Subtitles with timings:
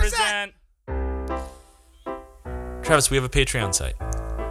[0.00, 0.54] present.
[2.82, 3.94] Travis, we have a Patreon site.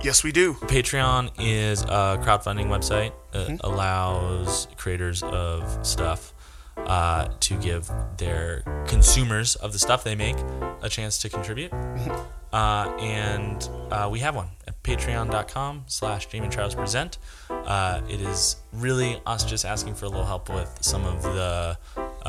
[0.01, 0.53] Yes, we do.
[0.53, 6.33] Patreon is a crowdfunding website that allows creators of stuff
[6.77, 10.37] uh, to give their consumers of the stuff they make
[10.81, 11.73] a chance to contribute.
[12.53, 17.17] Uh, and uh, we have one at patreon.com slash Jamie and Travis Present.
[17.49, 21.77] Uh, it is really us just asking for a little help with some of the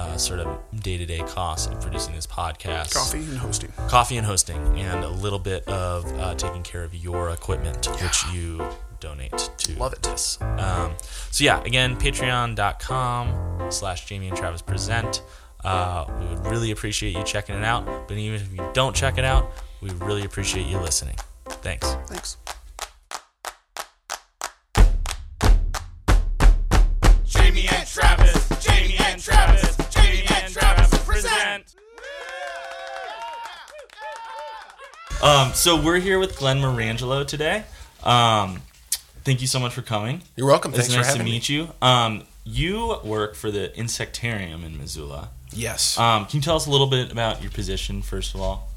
[0.01, 0.49] uh, sort of
[0.83, 3.73] day-to-day costs of producing this podcast Coffee and hosting.
[3.89, 8.25] coffee and hosting, and a little bit of uh, taking care of your equipment, which
[8.33, 8.67] you
[9.01, 10.03] donate to Love it.
[10.03, 10.39] this.
[10.41, 10.95] Um,
[11.31, 15.23] so yeah, again, patreon.com slash Jamie and Travis present.
[15.65, 17.85] Uh, we would really appreciate you checking it out.
[18.09, 19.51] But even if you don't check it out,
[19.83, 21.17] we really appreciate you listening.
[21.47, 21.95] Thanks.
[22.07, 22.37] Thanks.
[35.23, 37.65] Um, so we're here with Glenn Marangelo today.
[38.03, 38.63] Um,
[39.25, 40.23] thank you so much for coming.
[40.35, 40.71] You're welcome.
[40.71, 41.33] It's Thanks nice for having to me.
[41.33, 41.69] meet you.
[41.83, 45.29] Um, you work for the Insectarium in Missoula.
[45.53, 45.99] Yes.
[45.99, 48.69] Um, can you tell us a little bit about your position, first of all?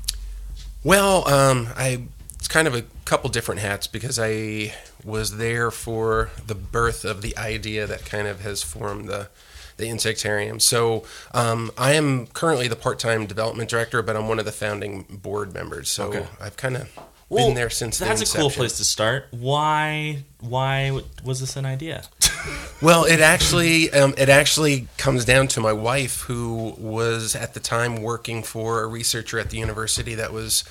[0.84, 2.04] well, um, I
[2.36, 4.74] it's kind of a couple different hats because I
[5.06, 9.30] was there for the birth of the idea that kind of has formed the
[9.78, 10.62] the insectarium.
[10.62, 15.04] So um, I am currently the part-time development director, but I'm one of the founding
[15.10, 15.90] board members.
[15.90, 16.26] So Okay.
[16.40, 16.90] I've kind of
[17.30, 17.98] Well, been there since.
[18.00, 19.28] the That's a cool place to start.
[19.32, 20.24] Why?
[20.40, 22.04] Why was this an idea?
[22.82, 27.62] Well, it actually um, it actually comes down to my wife, who was at the
[27.62, 30.66] time working for a researcher at the university that was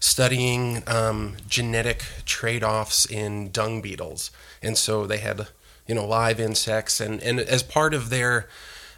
[0.00, 4.30] studying um, genetic trade-offs in dung beetles,
[4.62, 5.48] and so they had
[5.88, 8.46] you know live insects, and and as part of their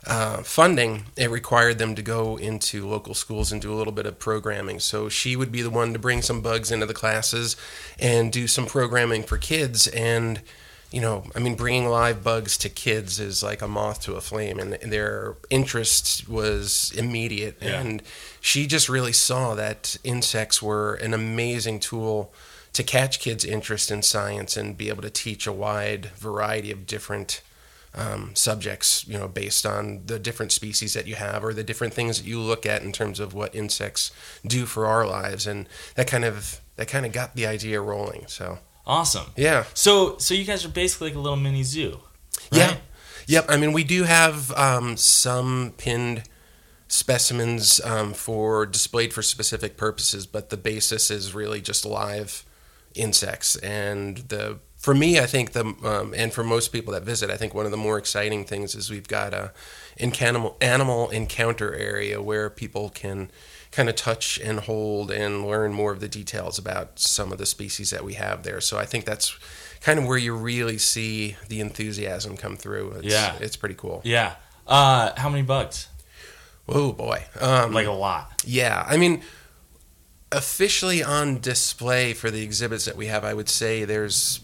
[0.07, 4.07] uh, funding, it required them to go into local schools and do a little bit
[4.07, 4.81] of programming.
[4.81, 7.57] So she would be the one to bring some bugs into the classes
[7.99, 9.87] and do some programming for kids.
[9.89, 10.41] And,
[10.91, 14.21] you know, I mean, bringing live bugs to kids is like a moth to a
[14.23, 17.59] flame, and their interest was immediate.
[17.61, 17.81] Yeah.
[17.81, 18.03] And
[18.41, 22.33] she just really saw that insects were an amazing tool
[22.73, 26.87] to catch kids' interest in science and be able to teach a wide variety of
[26.87, 27.43] different
[27.95, 31.93] um, subjects, you know, based on the different species that you have or the different
[31.93, 34.13] things that you look at in terms of what insects
[34.47, 38.25] do for our lives, and that kind of that kind of got the idea rolling.
[38.29, 39.27] So Awesome.
[39.37, 42.01] yeah, So, so you guys are basically like a little mini zoo.
[42.51, 42.77] yeah,
[43.27, 43.45] yep.
[43.49, 46.23] I mean, we do have um, some pinned
[46.89, 52.45] specimens um, for displayed for specific purposes, but the basis is really just live
[52.95, 53.57] insects.
[53.57, 57.37] And the for me, I think the um, and for most people that visit, I
[57.37, 59.53] think one of the more exciting things is we've got a
[59.99, 63.31] animal animal encounter area where people can
[63.73, 67.47] kind of touch and hold and learn more of the details about some of the
[67.47, 68.61] species that we have there.
[68.61, 69.39] So I think that's
[69.81, 72.93] kind of where you really see the enthusiasm come through.
[72.93, 73.37] It's, Yeah.
[73.41, 74.01] it's pretty cool.
[74.05, 74.35] Yeah.
[74.67, 75.89] Uh, how many bugs?
[76.69, 78.43] Oh boy, um, Like a lot.
[78.45, 78.85] yeah.
[78.89, 79.23] I mean,
[80.33, 84.41] officially on display for the exhibits that we have, I would say there's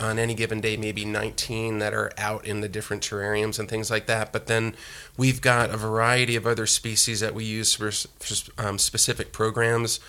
[0.00, 3.90] on any given day maybe 19 that are out in the different terrariums and things
[3.90, 4.32] like that.
[4.32, 4.74] But then
[5.16, 10.00] we've got a variety of other species that we use for, for um, specific programs.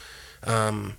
[0.44, 0.98] Um,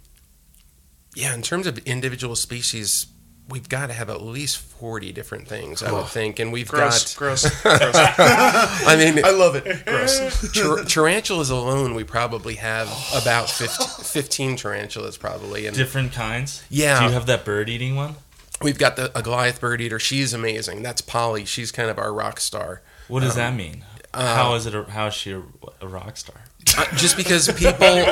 [1.14, 3.06] yeah, in terms of individual species,
[3.50, 6.38] we've got to have at least 40 different things, I would think.
[6.38, 7.18] And we've Gross, got.
[7.18, 7.94] gross, gross.
[7.94, 9.84] I mean, I love it.
[9.84, 10.52] Gross.
[10.52, 15.66] Tar- tarantulas alone, we probably have about 15, 15 tarantulas, probably.
[15.66, 16.62] And Different kinds.
[16.70, 16.98] Yeah.
[17.00, 18.14] Do you have that bird eating one?
[18.62, 19.98] we've got the a Goliath bird eater.
[19.98, 20.82] She's amazing.
[20.82, 21.44] That's Polly.
[21.46, 22.82] She's kind of our rock star.
[23.08, 23.84] What does that mean?
[24.12, 24.74] uh, how is it?
[24.74, 25.42] A, how is she a,
[25.80, 26.42] a rock star?
[26.76, 28.04] Uh, just because people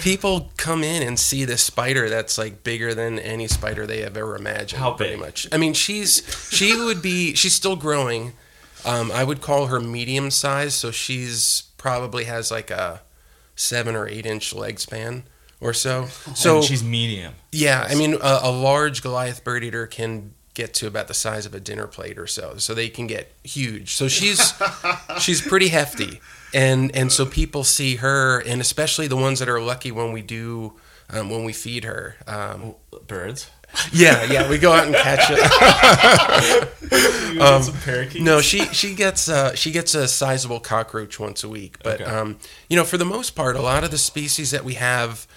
[0.00, 4.16] people come in and see this spider that's like bigger than any spider they have
[4.16, 4.80] ever imagined.
[4.80, 5.20] How pretty big?
[5.20, 5.48] much.
[5.52, 8.32] I mean, she's she would be she's still growing.
[8.84, 13.02] Um, I would call her medium size, so she's probably has like a
[13.56, 15.24] seven or eight inch leg span
[15.60, 16.06] or so.
[16.34, 17.34] So And she's medium.
[17.52, 21.46] Yeah, I mean, a, a large Goliath bird eater can get to about the size
[21.46, 23.94] of a dinner plate or so, so they can get huge.
[23.94, 24.54] So she's
[25.20, 26.20] she's pretty hefty,
[26.54, 30.22] and and so people see her, and especially the ones that are lucky when we
[30.22, 30.74] do
[31.10, 32.16] um, when we feed her.
[32.26, 32.74] Um,
[33.06, 33.50] Birds.
[33.92, 36.68] yeah, yeah, we go out and catch it.
[37.40, 38.24] Um, some parakeets.
[38.24, 41.78] No, she she gets uh, she gets a sizable cockroach once a week.
[41.82, 42.10] But Okay.
[42.10, 42.38] um,
[42.68, 45.28] you know, for the most part, a lot of the species that we have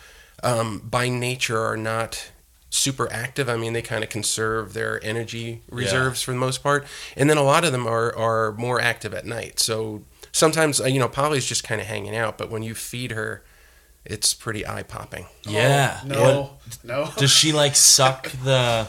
[0.42, 2.32] um, by nature are not
[2.72, 3.48] super active.
[3.48, 7.38] I mean, they kind of conserve their energy reserves for the most part, and then
[7.38, 9.60] a lot of them are are more active at night.
[9.60, 10.02] So
[10.34, 13.44] sometimes uh, you know, Polly's just kind of hanging out, but when you feed her.
[14.06, 15.26] it's pretty eye popping.
[15.48, 16.02] Yeah.
[16.06, 17.10] No, What- no.
[17.16, 18.88] does she like suck the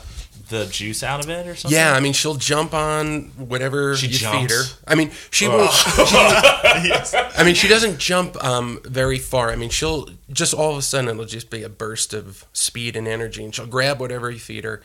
[0.50, 1.74] the juice out of it or something?
[1.78, 4.40] Yeah, I mean she'll jump on whatever She you jumps.
[4.40, 4.64] feed her.
[4.88, 5.68] I mean she will.
[6.84, 7.14] yes.
[7.14, 9.50] I mean she doesn't jump um, very far.
[9.50, 12.96] I mean she'll just all of a sudden it'll just be a burst of speed
[12.96, 14.82] and energy, and she'll grab whatever you feed her.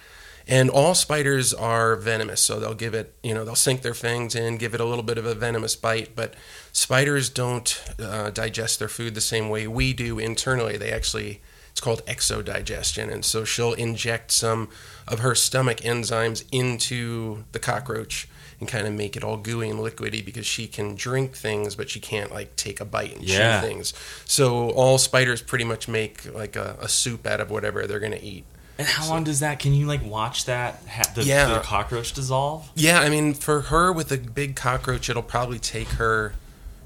[0.52, 4.34] And all spiders are venomous, so they'll give it, you know, they'll sink their fangs
[4.34, 6.16] in, give it a little bit of a venomous bite.
[6.16, 6.34] But
[6.74, 10.76] spiders don't uh, digest their food the same way we do internally.
[10.76, 13.12] They actually, it's called exodigestion.
[13.14, 14.70] And so she'll inject some
[15.08, 18.28] of her stomach enzymes into the cockroach
[18.60, 21.92] and kind of make it all gooey and liquidy because she can drink things, but
[21.92, 23.62] she can't like take a bite and Yeah.
[23.62, 23.94] chew things.
[24.26, 28.12] So all spiders pretty much make like a, a soup out of whatever they're going
[28.14, 28.46] to eat.
[28.80, 29.60] And how long does that?
[29.60, 30.82] Can you like watch that?
[30.90, 31.54] Ha- the, Yeah.
[31.54, 32.68] the cockroach dissolve?
[32.76, 36.34] Yeah, I mean, for her with a big cockroach, it'll probably take her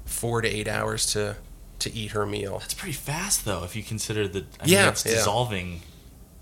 [0.04, 1.36] four to eight hours to
[1.78, 2.58] to eat her meal.
[2.58, 4.40] That's pretty fast though, if you consider the.
[4.60, 5.12] I Yeah, mean, it's yeah.
[5.14, 5.80] dissolving.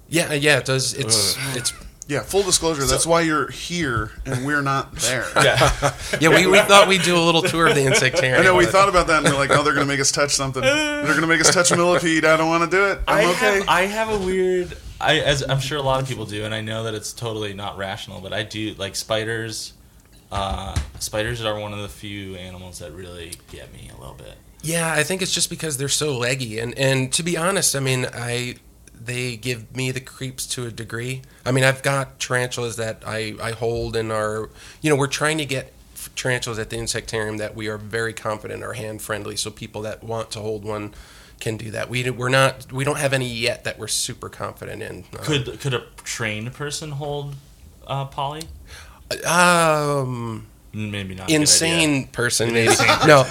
[0.08, 0.94] Yeah, uh, yeah, it does.
[0.94, 1.72] It's it's
[2.08, 5.24] Yeah, full disclosure, that's why you're here and we're not there.
[5.36, 5.94] Yeah.
[6.20, 6.28] yeah.
[6.30, 8.38] We, we thought we'd do a little tour of the insectarium.
[8.40, 10.10] I know we thought about that and we're like, oh, they're going to make us
[10.12, 10.62] touch something.
[10.62, 12.24] They're going to make us touch a millipede.
[12.24, 12.98] I don't want to do it.
[13.06, 13.54] I'm I okay.
[13.58, 14.76] Have, I have a weird.
[15.02, 17.52] I as I'm sure a lot of people do, and I know that it's totally
[17.52, 19.74] not rational, but I do like spiders.
[20.30, 24.34] Uh, spiders are one of the few animals that really get me a little bit.
[24.62, 27.80] Yeah, I think it's just because they're so leggy, and and to be honest, I
[27.80, 28.56] mean, I
[29.04, 31.22] they give me the creeps to a degree.
[31.44, 34.50] I mean, I've got tarantulas that I I hold and are
[34.80, 35.72] you know we're trying to get
[36.14, 40.04] tarantulas at the insectarium that we are very confident are hand friendly, so people that
[40.04, 40.94] want to hold one
[41.42, 41.90] can do that.
[41.90, 45.04] We we're not we don't have any yet that we're super confident in.
[45.12, 47.34] Uh, Could could a trained person hold
[47.86, 48.42] uh, Polly?
[49.26, 51.24] um Maybe not.
[51.24, 51.40] a good idea.
[51.40, 52.74] insane person maybe
[53.06, 53.26] no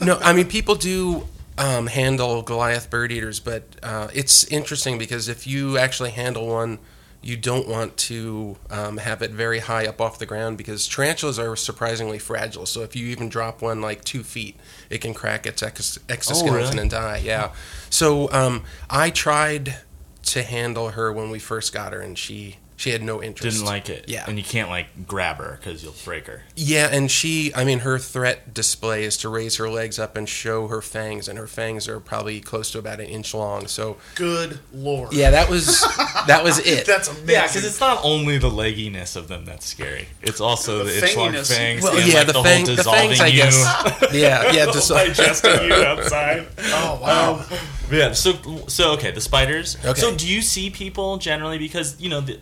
[0.00, 1.26] no i mean people do
[1.58, 6.78] um, handle goliath bird eaters but uh, it's interesting because if you actually handle one
[7.24, 11.38] you don't want to um, have it very high up off the ground because tarantulas
[11.38, 14.56] are surprisingly fragile so if you even drop one like two feet
[14.90, 16.78] it can crack its ex- exoskeleton really?
[16.78, 17.52] and die yeah
[17.88, 19.76] so um, i tried
[20.22, 23.66] to handle her when we first got her and she she had no interest Didn't
[23.66, 24.06] like it.
[24.08, 24.24] Yeah.
[24.26, 26.42] And you can't like grab her because you'll break her.
[26.56, 30.28] Yeah, and she, I mean, her threat display is to raise her legs up and
[30.28, 33.66] show her fangs, and her fangs are probably close to about an inch long.
[33.68, 35.12] So, Good lord.
[35.12, 35.80] yeah, that was
[36.26, 36.86] that was it.
[36.86, 37.28] That's amazing.
[37.28, 40.08] Yeah, because it's not only the legginess of them that's scary.
[40.22, 41.82] It's also the, The itch long fangs.
[41.82, 44.12] well, and, yeah, like, the, the, fang, whole the fangs, I dissolving guess.
[44.12, 44.20] you.
[44.20, 46.46] yeah, yeah, just digesting you outside.
[46.58, 47.34] Oh, wow.
[47.50, 47.58] Um,
[47.90, 48.12] Yeah.
[48.12, 48.32] So
[48.68, 49.76] so okay, the spiders.
[49.84, 50.00] Okay.
[50.00, 52.40] So do you see people generally because you know the,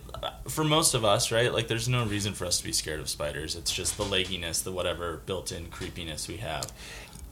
[0.49, 1.53] for most of us, right?
[1.53, 3.57] Like, there's no reason for us to be scared of spiders.
[3.57, 6.73] It's just the legginess, the whatever built-in creepiness we have.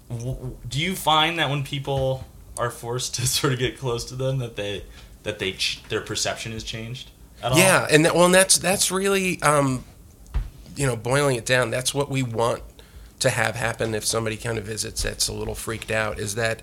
[0.08, 2.24] Do you find that when people
[2.58, 4.84] are forced to sort of get close to them, that they
[5.22, 7.10] that they ch- their perception is changed
[7.42, 7.58] at all?
[7.58, 9.84] Yeah, and that, well, and that's that's really, um,
[10.76, 11.70] you know, boiling it down.
[11.70, 12.62] That's what we want
[13.20, 16.18] to have happen if somebody kind of visits that's a little freaked out.
[16.18, 16.62] Is that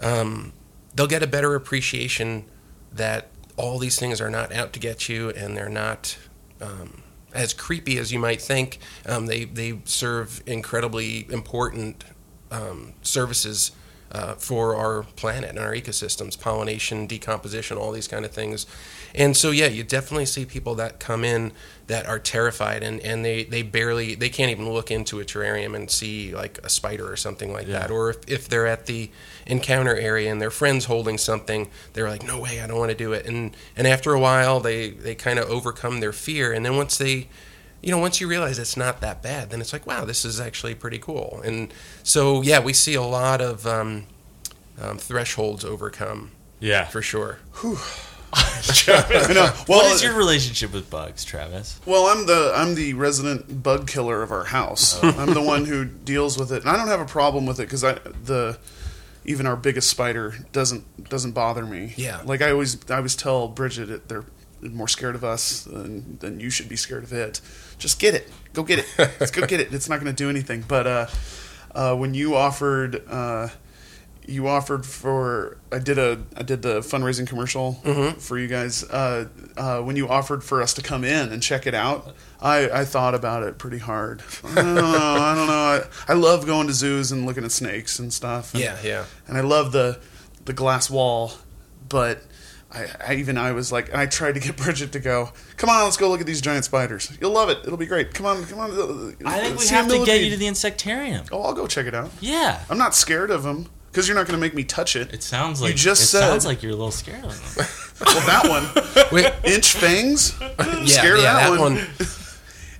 [0.00, 0.52] um,
[0.94, 2.44] they'll get a better appreciation
[2.92, 6.16] that all these things are not out to get you, and they're not.
[6.60, 7.02] Um,
[7.34, 12.04] as creepy as you might think, um, they they serve incredibly important
[12.50, 13.72] um, services
[14.12, 18.66] uh, for our planet and our ecosystems, pollination, decomposition, all these kind of things.
[19.14, 21.52] And so, yeah, you definitely see people that come in
[21.86, 25.74] that are terrified and, and they, they barely, they can't even look into a terrarium
[25.74, 27.80] and see like a spider or something like Yeah.
[27.80, 27.90] that.
[27.90, 29.10] Or if, if they're at the
[29.46, 32.96] encounter area and their friend's holding something, they're like, no way, I don't want to
[32.96, 33.26] do it.
[33.26, 36.52] And, and after a while, they, they kind of overcome their fear.
[36.52, 37.28] And then once they,
[37.82, 40.40] you know, once you realize it's not that bad, then it's like, wow, this is
[40.40, 41.40] actually pretty cool.
[41.44, 41.72] And
[42.02, 44.06] so, yeah, we see a lot of um,
[44.80, 46.84] um, thresholds overcome Yeah.
[46.86, 47.38] for sure.
[48.34, 49.52] I know.
[49.68, 51.80] Well, what is your relationship with bugs, Travis?
[51.86, 54.98] Well, I'm the I'm the resident bug killer of our house.
[55.02, 55.14] Oh.
[55.18, 57.64] I'm the one who deals with it, and I don't have a problem with it
[57.64, 58.58] because I the
[59.24, 61.92] even our biggest spider doesn't doesn't bother me.
[61.96, 62.22] Yeah.
[62.24, 64.24] like I always I always tell Bridget that they're
[64.62, 67.40] more scared of us than, than you should be scared of it.
[67.82, 68.86] Just get it, go get it.
[68.96, 69.74] Let's go get it.
[69.74, 70.64] It's not going to do anything.
[70.66, 71.06] But uh,
[71.74, 73.02] uh, when you offered.
[73.08, 73.48] Uh,
[74.24, 77.72] you offered for I did a I did the fundraising commercial
[78.20, 78.84] for you guys.
[78.84, 82.70] Uh, uh, when you offered for us to come in and check it out, I,
[82.70, 84.22] I thought about it pretty hard.
[84.44, 84.84] I don't know.
[84.84, 85.52] I don't know.
[85.52, 88.54] I, I love going to zoos and looking at snakes and stuff.
[88.54, 89.04] And, Yeah, yeah.
[89.26, 89.98] and I love the
[90.44, 91.32] the glass wall,
[91.88, 92.22] but.
[92.72, 95.30] I, I even I was like and I tried to get Bridget to go.
[95.56, 97.16] Come on, let's go look at these giant spiders.
[97.20, 97.58] You'll love it.
[97.64, 98.14] It'll be great.
[98.14, 98.70] Come on, come on.
[99.26, 101.28] I think we have to get you to the insectarium.
[101.30, 102.10] Oh, I'll go check it out.
[102.20, 102.60] Yeah.
[102.70, 103.68] I'm not scared of them.
[103.90, 105.12] because you're not going to make me touch it.
[105.12, 107.54] It sounds like You like just it said- sounds like you're a little scared of
[107.56, 107.66] them.
[108.04, 110.34] Well, that one, Wait, inch fangs.
[110.40, 111.74] yeah, Scared of that that one.
[111.76, 111.86] one.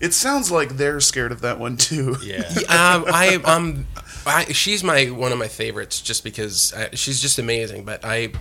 [0.00, 2.16] It sounds like they're scared of that one too.
[2.24, 2.38] Yeah.
[2.68, 3.86] um, I um,
[4.26, 7.84] I, she's my one of my favorites just because I, she's just amazing.
[7.84, 8.32] But I,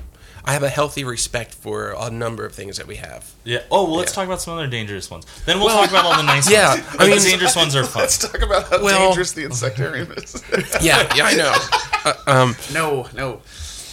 [0.44, 3.32] I have a healthy respect for a number of things that we have.
[3.44, 3.62] Yeah.
[3.70, 4.16] Oh, well, let's Yeah.
[4.16, 5.26] talk about some other dangerous ones.
[5.46, 6.80] Then we'll talk about all the nice yeah, ones.
[6.84, 6.90] Yeah.
[6.94, 8.02] I But mean- the dangerous ones are fun.
[8.04, 10.84] Let's talk about how Well- dangerous the insectarium is.
[10.84, 11.56] Yeah, yeah, I know.
[12.04, 13.42] Uh, um, no, no.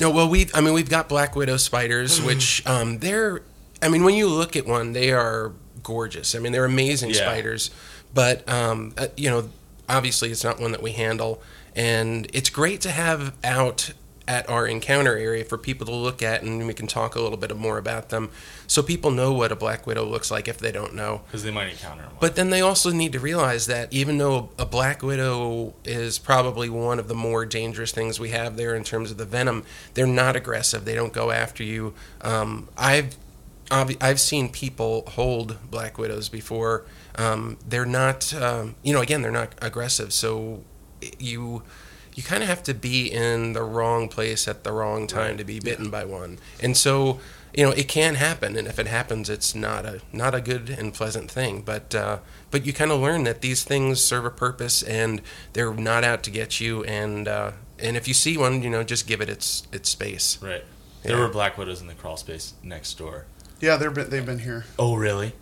[0.01, 3.43] No, well, we I mean we've got black widow spiders, which um, they're
[3.83, 5.53] I mean when you look at one, they are
[5.83, 6.35] gorgeous.
[6.35, 7.17] I mean they're amazing Yeah.
[7.17, 7.71] spiders,
[8.15, 9.51] but um, uh, you know
[9.91, 11.43] obviously it's not one that we handle,
[11.77, 13.93] and it's great to have out
[14.29, 17.39] at our encounter area for people to look at, and we can talk a little
[17.39, 18.31] bit more about them,
[18.67, 21.23] so people know what a black widow looks like if they don't know.
[21.27, 22.13] Because they might encounter them.
[22.21, 26.69] But then they also need to realize that even though a black widow is probably
[26.69, 30.07] one of the more dangerous things we have there in terms of the venom, they're
[30.07, 30.85] not aggressive.
[30.85, 31.95] They don't go after you.
[32.21, 33.17] Um, I've
[33.71, 36.85] I've seen people hold black widows before.
[37.17, 40.13] Um, they're not, um, you know, again, they're not aggressive.
[40.13, 40.63] So
[41.19, 41.63] you
[42.19, 45.45] you kind of have to be in the wrong place at the wrong time to
[45.45, 46.39] be bitten by one.
[46.61, 47.21] And so,
[47.57, 50.69] you know, it can happen, and if it happens, it's not a not a good
[50.69, 51.63] and pleasant thing.
[51.63, 52.19] But uh,
[52.51, 55.23] but you kind of learn that these things serve a purpose, and
[55.53, 56.83] they're not out to get you.
[56.85, 60.39] And uh, and if you see one, you know, just give it its its space.
[60.43, 60.65] right.
[61.05, 61.23] There Yeah.
[61.23, 63.27] were black widows in the crawl space next door.
[63.61, 64.65] Yeah, they're been, they've been here.
[64.77, 65.33] Oh, really?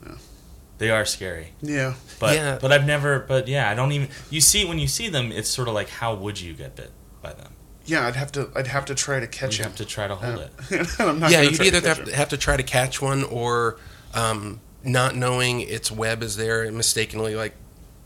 [0.78, 1.49] They are scary.
[1.62, 1.95] Yeah.
[2.21, 2.59] But Yeah.
[2.61, 3.21] but I've never.
[3.21, 4.09] But yeah, I don't even.
[4.30, 6.90] You see, when you see them, it's sort of like, how would you get bit
[7.23, 7.52] by them?
[7.87, 8.50] Yeah, I'd have to.
[8.54, 9.71] I'd have to try to catch You him.
[9.71, 10.88] have to try to hold it.
[11.00, 12.09] I'm not yeah, you'd try to either have, him.
[12.14, 13.78] have to try to catch one or
[14.12, 17.54] um, not knowing its web is there and mistakenly like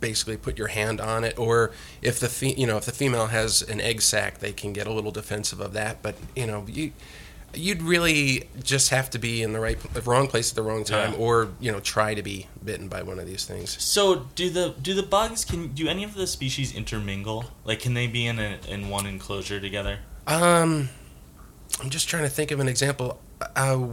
[0.00, 3.26] basically put your hand on it or if the fe- you know if the female
[3.26, 6.64] has an egg sac they can get a little defensive of that but you know
[6.66, 6.90] you
[7.54, 11.12] you'd really just have to be in the right wrong place at the wrong time
[11.12, 11.18] Yeah.
[11.18, 14.74] or you know try to be bitten by one of these things So do the
[14.80, 17.46] do the bugs can do any of the species intermingle?
[17.64, 19.98] Like, can they be in a, in one enclosure together?
[20.26, 20.90] Um,
[21.82, 23.20] I'm just trying to think of an example.
[23.56, 23.88] Uh,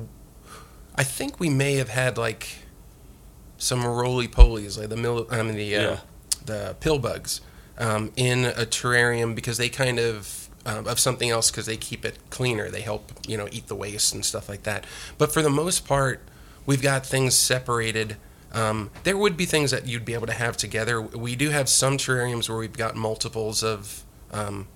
[0.96, 2.60] I think we may have had like
[3.58, 6.00] some roly polies, like the mil- I mean the uh, Yeah.
[6.46, 7.42] the pill bugs,
[7.80, 12.06] um, in a terrarium because they kind of um, of something else because they keep
[12.06, 12.70] it cleaner.
[12.70, 14.86] They help you know eat the waste and stuff like that.
[15.18, 16.20] But for the most part,
[16.66, 18.18] we've got things separated.
[18.54, 21.02] Um, there would be things that you'd be able to have together.
[21.02, 24.68] We do have some terrariums where we've got multiples of um,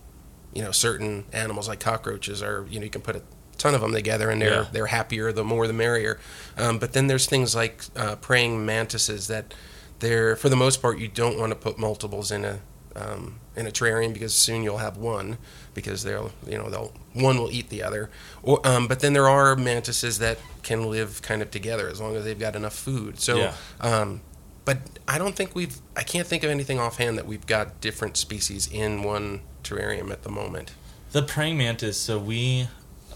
[0.53, 3.21] you know certain animals like cockroaches are you know you can put a
[3.57, 4.65] ton of them together and they're Yeah.
[4.71, 6.19] they're happier the more the merrier
[6.57, 9.53] um, but then there's things like uh, praying mantises that
[9.99, 12.59] they're for the most part you don't want to put multiples in a
[12.95, 15.37] um, in a terrarium because soon you'll have one
[15.73, 18.09] because they'll you know they'll one will eat the other
[18.43, 22.15] or um, but then there are mantises that can live kind of together as long
[22.15, 23.53] as they've got enough food so Yeah.
[23.79, 24.21] um,
[24.65, 28.15] but I don't think we've I can't think of anything offhand that we've got different
[28.17, 30.71] species in one terrarium at the moment
[31.11, 31.97] The praying mantis.
[31.97, 32.67] So we,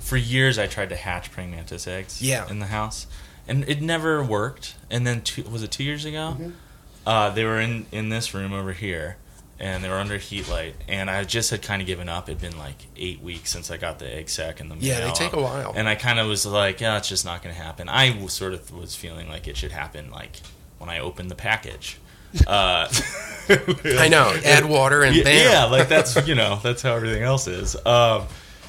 [0.01, 2.21] for years, I tried to hatch praying mantis eggs.
[2.21, 2.49] Yeah.
[2.49, 3.07] In the house,
[3.47, 4.75] and it never worked.
[4.91, 6.51] And then two, was it two years ago?
[7.05, 9.15] Uh, they were in in this room over here,
[9.59, 10.75] and they were under heat light.
[10.87, 12.27] And I just had kind of given up.
[12.29, 14.83] It'd been like eight weeks since I got the egg sac in the mail.
[14.83, 15.73] Yeah, they take a while.
[15.75, 17.87] And I kind of was like, yeah, it's just not going to happen.
[17.89, 20.37] I sort of was feeling like it should happen like
[20.77, 21.97] when I opened the package.
[22.47, 22.91] Uh,
[23.85, 24.37] I know.
[24.43, 25.51] Add water and yeah, bam.
[25.51, 27.77] yeah, like that's you know that's how everything else is.
[27.85, 28.23] Um,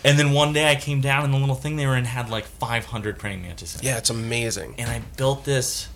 [0.05, 2.31] and then one day I came down and the little thing they were in had
[2.31, 3.81] like 500 praying mantises.
[3.81, 3.91] in it.
[3.91, 4.77] Yeah, it's amazing.
[4.79, 5.89] And I built this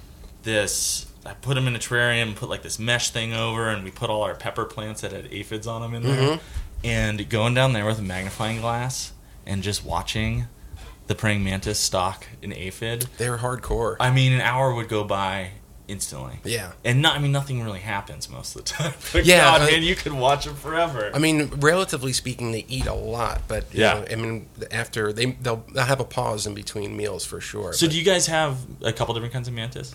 [0.42, 1.06] this.
[1.26, 3.90] I put them in a terrarium, and put like this mesh thing over, and we
[3.90, 6.16] put all our pepper plants that had aphids on them in there.
[6.36, 6.44] Mm-hmm.
[6.84, 9.12] And going down there with a magnifying glass
[9.46, 10.46] and just watching
[11.08, 13.06] the praying mantis stalk an aphid.
[13.18, 13.96] They're hardcore.
[14.00, 15.50] I mean, an hour would go by
[15.88, 16.38] instantly.
[16.44, 16.70] yeah.
[16.84, 18.94] And not, I mean, nothing really happens most of the time.
[19.12, 21.10] But Yeah, God, uh, man, you could watch them forever.
[21.12, 23.94] I mean, relatively speaking, they eat a lot, but you Yeah.
[23.94, 27.72] know, I mean, after they they'll, they'll have a pause in between meals for sure.
[27.72, 29.94] So but- do you guys have a couple different kinds of mantis?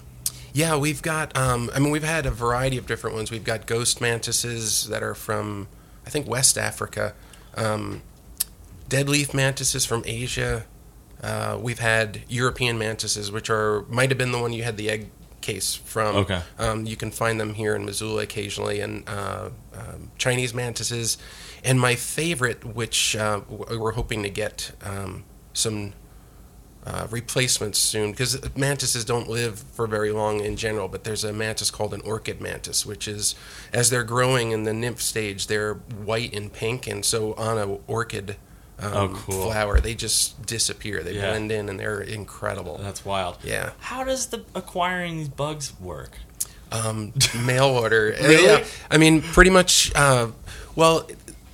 [0.56, 1.36] Yeah, we've got.
[1.38, 3.30] Um, I mean, we've had a variety of different ones.
[3.30, 5.68] We've got ghost mantises that are from,
[6.08, 7.14] I think, West Africa.
[7.58, 8.04] Um,
[8.88, 10.66] deadleaf mantises from Asia.
[11.22, 14.90] Uh, we've had European mantises, which are might have been the one you had the
[14.90, 15.10] egg
[15.42, 16.16] case from.
[16.16, 16.42] Okay.
[16.58, 21.18] Um, you can find them here in Missoula occasionally, and uh, um, Chinese mantises.
[21.66, 25.92] And my favorite, which uh, we're hoping to get um, some
[26.86, 30.88] uh, replacements soon because mantises don't live for very long in general.
[30.88, 33.34] But there's a mantis called an orchid mantis, which is
[33.74, 37.78] as they're growing in the nymph stage, they're white and pink, and so on a
[37.92, 38.38] orchid
[38.78, 39.52] um, Oh, cool.
[39.52, 39.80] flower.
[39.80, 41.02] They just disappear.
[41.02, 41.30] They Yeah.
[41.30, 42.78] blend in, and they're incredible.
[42.84, 43.38] That's wild.
[43.44, 43.72] Yeah.
[43.80, 46.18] How does the acquiring these bugs work?
[46.72, 47.14] um,
[47.46, 48.14] mail order.
[48.22, 48.44] Really?
[48.44, 48.66] Yeah.
[48.92, 49.92] I mean, pretty much.
[49.96, 50.28] Uh,
[50.76, 51.08] well,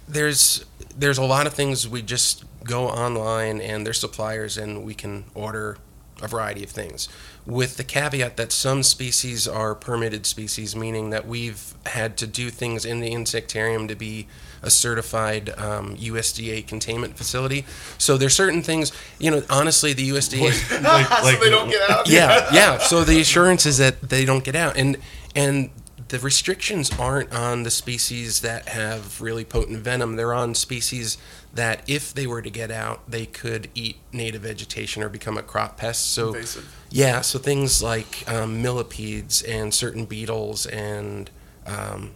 [0.08, 0.66] there's
[0.98, 5.26] there's a lot of things we just go online and there's suppliers and we can
[5.34, 5.78] order
[6.22, 7.10] a variety of things.
[7.46, 12.50] With the caveat that some species are permitted species, meaning that we've had to do
[12.52, 14.28] things in the insectarium to be
[14.62, 17.66] a certified um, USDA containment facility.
[17.98, 22.08] So there's certain things, you know, honestly, the USDA like, so they don't get out.
[22.08, 22.78] yeah, yeah.
[22.78, 24.98] So the assurance is that they don't get out, and
[25.36, 25.72] and
[26.12, 30.18] the restrictions aren't on the species that have really potent venom.
[30.18, 31.18] They're on species
[31.54, 35.42] that, if they were to get out, they could eat native vegetation or become a
[35.42, 36.12] crop pest.
[36.12, 36.76] So Invasive.
[36.90, 41.32] yeah, so things like um, millipedes and certain beetles and.
[41.66, 42.12] Um,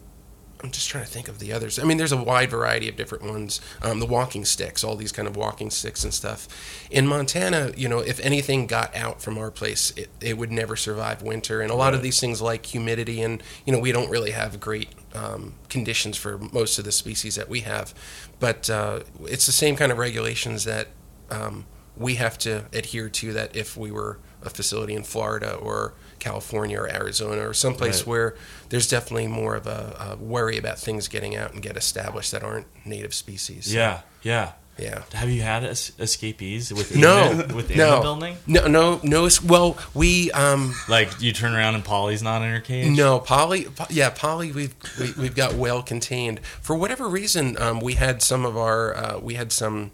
[0.65, 1.77] I'm just trying to think of the others.
[1.77, 3.61] I mean, there's a wide variety of different ones.
[3.83, 6.47] Um, the walking sticks, all these kind of walking sticks and stuff.
[6.89, 10.75] In Montana, you know, if anything got out from our place, it, it would never
[10.75, 11.61] survive winter.
[11.61, 14.59] And a lot of these things like humidity, and, you know, we don't really have
[14.59, 17.93] great um, conditions for most of the species that we have.
[18.39, 20.87] But uh, it's the same kind of regulations that
[21.29, 25.93] um, we have to adhere to that if we were a facility in Florida or
[26.29, 28.07] California or Arizona or someplace Right.
[28.07, 28.35] where
[28.69, 32.43] there's definitely more of a, a worry about things getting out and get established that
[32.43, 33.73] aren't native species.
[33.73, 34.53] Yeah, yeah.
[34.77, 35.03] Yeah.
[35.13, 37.95] Have you had es- escapees within No, the, within no.
[37.95, 38.37] the building?
[38.45, 39.29] No, no, no.
[39.45, 42.89] Well, we um, Like you turn around and Polly's not in her cage.
[42.97, 43.65] No, Polly.
[43.73, 44.51] Po- Yeah, Polly.
[44.51, 46.41] We've we, we've got well contained.
[46.61, 49.91] For whatever reason, um, we had some of our uh, we had some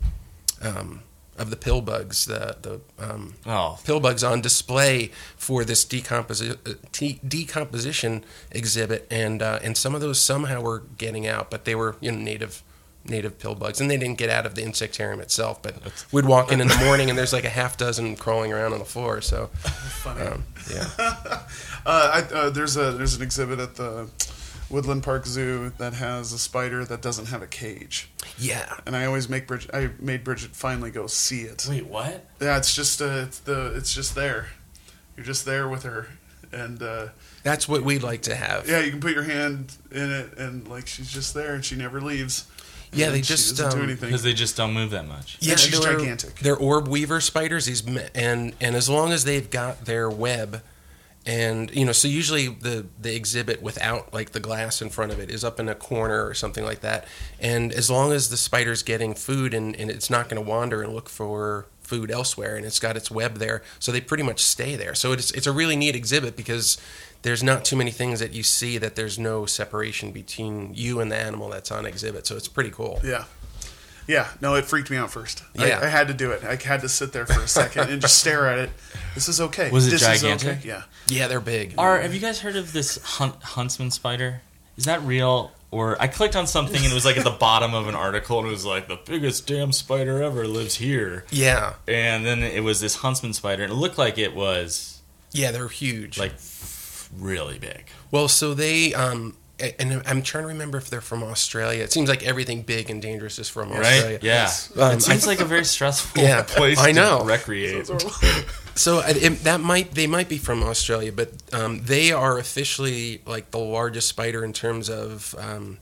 [0.63, 1.03] um,
[1.37, 6.57] of the pill bugs, the the um, Oh, pill bugs on display for this decomposi-
[6.67, 11.75] uh, decomposition exhibit, and uh, and some of those somehow were getting out, but they
[11.75, 12.63] were you know native
[13.03, 15.59] native pill bugs, and they didn't get out of the insectarium itself.
[15.61, 15.75] But
[16.11, 18.79] we'd walk in in the morning, and there's like a half dozen crawling around on
[18.79, 19.21] the floor.
[19.21, 20.21] So Funny.
[20.21, 20.89] um, yeah.
[21.83, 24.07] Uh, I, uh, there's a there's an exhibit at the
[24.71, 28.73] Woodland Park Zoo that has a spider that doesn't have a cage, Yeah.
[28.85, 29.71] and I always make Bridget.
[29.73, 31.65] I made Bridget finally go see it.
[31.69, 32.25] wait, what?
[32.39, 34.47] Yeah, it's just uh, it's the it's just there.
[35.17, 36.07] You're just there with her,
[36.53, 37.07] and uh,
[37.43, 38.67] That's what we'd like to have.
[38.69, 41.75] yeah, you can put your hand in it, and like she's just there, and she
[41.75, 42.45] never leaves.
[42.93, 44.09] Yeah, And they just, doesn't do um, anything.
[44.09, 45.37] Because they just don't move that much.
[45.39, 46.35] Yeah, she's they're- gigantic.
[46.39, 47.65] They're orb weaver spiders.
[47.65, 50.61] These and and as long as they've got their web,
[51.25, 55.19] and you know, so usually the the exhibit without like the glass in front of
[55.19, 57.07] it is up in a corner or something like that.
[57.39, 60.81] And as long as the spider's getting food and, and it's not going to wander
[60.81, 64.41] and look for food elsewhere, and it's got its web there, so they pretty much
[64.41, 64.95] stay there.
[64.95, 66.77] So it's it's a really neat exhibit because
[67.21, 71.11] there's not too many things that you see that there's no separation between you and
[71.11, 72.25] the animal that's on exhibit.
[72.25, 72.99] So it's pretty cool.
[73.03, 73.25] Yeah.
[74.11, 75.41] Yeah, no, it freaked me out first.
[75.55, 75.79] Yeah.
[75.81, 76.43] I, I had to do it.
[76.43, 78.69] I had to sit there for a second and just stare at it.
[79.15, 79.71] This is okay.
[79.71, 80.47] Was it this gigantic?
[80.49, 80.67] Is okay.
[80.67, 80.83] Yeah.
[81.07, 81.75] Yeah, they're big.
[81.77, 84.41] Are have you guys heard of this hunt, huntsman spider?
[84.77, 85.51] Is that real?
[85.71, 88.39] Or I clicked on something and it was like at the bottom of an article
[88.39, 91.23] and it was like the biggest damn spider ever lives here.
[91.31, 95.51] yeah, And then it was this huntsman spider and it looked like it was yeah,
[95.51, 96.17] they're huge.
[96.17, 96.33] like
[97.17, 97.85] really big.
[98.11, 99.40] Well, so they um a-
[99.79, 101.83] and I'm trying to remember if they're from Australia.
[101.83, 104.13] It seems like everything big and dangerous is from Australia.
[104.15, 104.23] Right?
[104.23, 104.51] Yeah.
[104.77, 107.23] Um, it seems like a very stressful Yeah, place I to know.
[107.23, 107.89] recreate.
[108.73, 113.51] So it, that might they might be from Australia, but um, they are officially like
[113.51, 115.77] the largest spider in terms of um,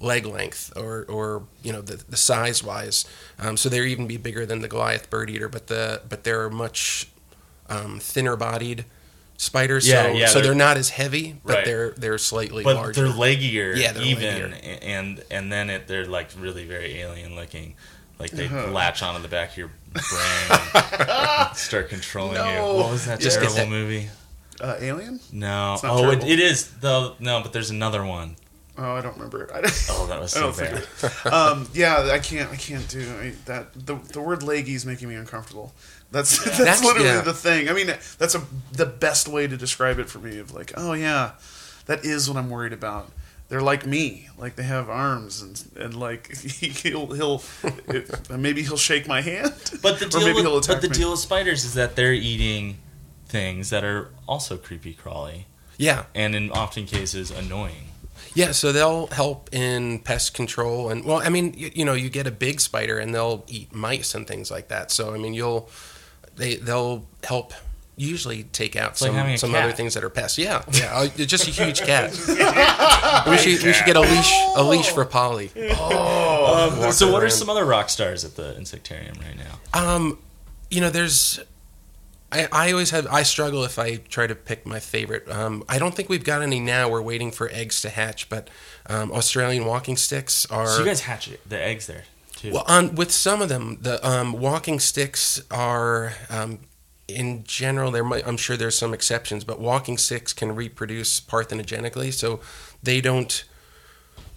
[0.00, 3.04] leg length or or you know the, the size wise.
[3.38, 6.48] Um, so they're even be bigger than the Goliath bird eater, but the but they're
[6.48, 7.08] much
[7.68, 8.86] um, thinner bodied
[9.40, 9.88] spiders.
[9.88, 11.64] Yeah, so, yeah, so they're- they're not as heavy, but Right.
[11.64, 13.04] they're they're slightly But larger.
[13.04, 14.78] they're leggier, Yeah, they're even, leggier.
[14.82, 17.74] and and then it, they're like really very alien looking,
[18.18, 18.66] like they Uh-huh.
[18.70, 20.60] latch onto the back of your brain,
[21.08, 22.48] and start controlling No.
[22.74, 22.76] you.
[22.82, 24.10] What was that Just terrible that- movie?
[24.60, 25.20] Uh, Alien?
[25.32, 27.14] No, It's not oh, it, it is though.
[27.18, 28.36] No, but there's another one.
[28.82, 29.50] Oh, I don't remember it.
[29.54, 30.86] I, Oh, that was so bad.
[31.32, 32.50] um, yeah, I can't.
[32.50, 33.74] I can't do I, that.
[33.74, 35.72] The the word leggy is making me uncomfortable.
[36.10, 37.20] That's that's, That's- literally yeah.
[37.20, 37.68] the thing.
[37.68, 37.88] I mean,
[38.18, 40.38] that's a the best way to describe it for me.
[40.38, 41.32] Of like, oh yeah,
[41.86, 43.10] that is what I'm worried about.
[43.50, 47.42] They're like me, like they have arms and and like he'll he'll
[47.88, 49.52] it, maybe he'll shake my hand.
[49.82, 50.94] But the Or deal, with, but the me.
[50.94, 52.78] deal with spiders is that they're eating
[53.26, 57.88] things that are also creepy crawly, yeah, and in often cases annoying.
[58.34, 62.10] Yeah, so they'll help in pest control, and well, I mean, you, you know, you
[62.10, 64.90] get a big spider, and they'll eat mice and things like that.
[64.90, 65.68] So I mean, you'll
[66.36, 67.52] they they'll help
[67.96, 69.64] usually take out like some having a some cat.
[69.64, 70.38] other things that are pests.
[70.38, 72.12] Yeah, yeah, uh, just a huge cat.
[73.28, 75.50] we should we should get a leash a leash for Polly.
[75.78, 79.58] Oh, Um, so, what are some other rock stars at the insectarium right now?
[79.94, 80.18] Um,
[80.70, 81.40] you know, there's.
[82.32, 83.06] I, I always have.
[83.08, 85.28] I struggle if I try to pick my favorite.
[85.30, 86.88] Um, I don't think we've got any now.
[86.88, 88.48] We're waiting for eggs to hatch, but
[88.86, 90.66] um, Australian walking sticks are.
[90.66, 92.04] So, you guys hatch it, the eggs there
[92.36, 92.52] too.
[92.52, 96.14] well, on with some of them, the um, walking sticks are.
[96.28, 96.60] Um,
[97.08, 102.12] in general, there might, I'm sure there's some exceptions, but walking sticks can reproduce parthenogenically,
[102.12, 102.40] so
[102.82, 103.44] they don't.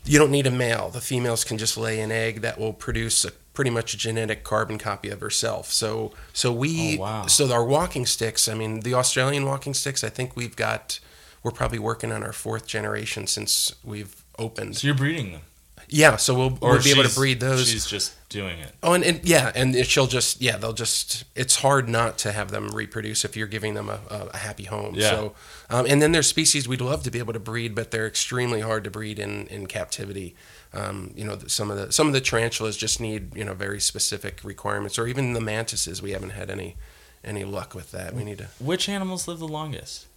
[0.05, 0.89] You don't need a male.
[0.89, 4.43] The females can just lay an egg that will produce a, pretty much a genetic
[4.43, 5.71] carbon copy of herself.
[5.71, 7.25] So, so we, Oh, wow.
[7.27, 8.47] so our walking sticks.
[8.47, 10.03] I mean, the Australian walking sticks.
[10.03, 10.99] I think we've got.
[11.43, 14.77] We're probably working on our fourth generation since we've opened.
[14.77, 15.41] so, you're breeding them,
[15.89, 17.67] Yeah, so we'll, or we'll be able to breed those.
[17.67, 18.71] She's just doing it.
[18.81, 21.25] Oh, and, and yeah, and she'll just yeah, they'll just.
[21.35, 24.95] It's hard not to have them reproduce if you're giving them a, a, happy home.
[24.95, 25.09] Yeah.
[25.09, 25.35] So,
[25.69, 28.61] um, and then there's species we'd love to be able to breed, but they're extremely
[28.61, 30.35] hard to breed in in captivity.
[30.73, 33.79] Um, you know, some of the some of the tarantulas just need you know very
[33.79, 36.01] specific requirements, or even the mantises.
[36.01, 36.75] We haven't had any
[37.23, 38.13] any luck with that.
[38.13, 38.47] We need to.
[38.59, 40.07] Which animals live the longest?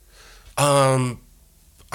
[0.57, 1.21] Um,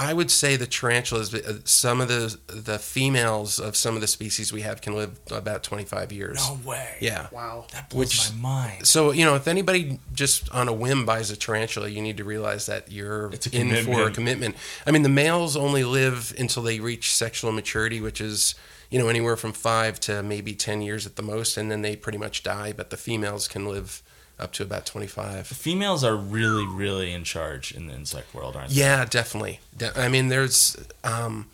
[0.10, 1.34] I would say the tarantulas.
[1.34, 5.20] uh, Some of the the females of some of the species we have can live
[5.30, 6.38] about 25 years.
[6.50, 6.96] No way.
[7.00, 7.28] Yeah.
[7.32, 7.66] Wow.
[7.74, 8.88] That blows Which- my mind.
[8.88, 12.24] So you know, if anybody just on a whim buys a tarantula, you need to
[12.24, 14.16] realize that you're It's a in for a commitment.
[14.16, 14.56] commitment.
[14.88, 18.56] I mean, the males only live until they reach sexual maturity, which is
[18.90, 21.96] you know anywhere from five to maybe ten years at the most, and then they
[21.96, 22.74] pretty much die.
[22.74, 24.02] But the females can live
[24.42, 25.48] up to about twenty five.
[25.48, 28.76] Females are really, really in charge in the insect world, aren't they?
[28.76, 29.60] Yeah, definitely.
[29.78, 31.50] De- I mean, there's um,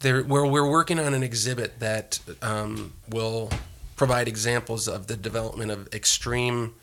[0.00, 3.50] there we're we're working on an exhibit that um, will
[3.96, 6.74] provide examples of the development of extreme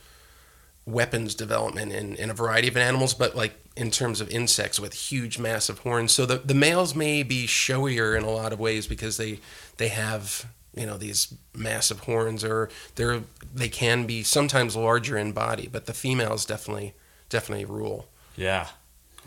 [0.86, 4.94] weapons development in, in a variety of animals, but like in terms of insects with
[4.94, 6.12] huge, massive horns.
[6.12, 9.40] So the, the males may be showier in a lot of ways because they
[9.78, 13.22] they have you know these massive horns, or they're
[13.54, 16.94] they can be sometimes larger in body, but the females definitely
[17.30, 18.08] definitely rule.
[18.36, 18.68] Yeah.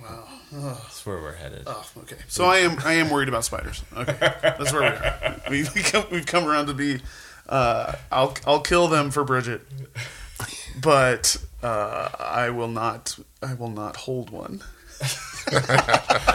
[0.03, 0.25] Wow.
[0.53, 1.65] That's where we're headed.
[1.67, 2.17] Oh, okay.
[2.29, 3.83] So I am I am worried about spiders.
[3.97, 4.83] Okay, that's where
[5.51, 5.71] we are.
[5.75, 7.01] We've come, we've come around to be.
[7.49, 9.61] Uh, I'll I'll kill them for Bridget,
[10.81, 13.19] but uh, I will not.
[13.43, 14.63] I will not hold one.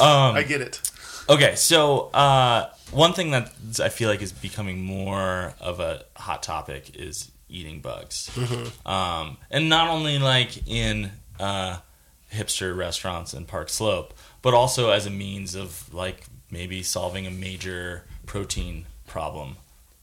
[0.00, 0.80] Um, I get it.
[1.28, 6.42] Okay, so uh, one thing that I feel like is becoming more of a hot
[6.42, 8.30] topic is eating bugs,
[8.84, 11.78] um, and not only like in uh,
[12.32, 17.30] hipster restaurants in Park Slope, but also as a means of like maybe solving a
[17.30, 19.56] major protein problem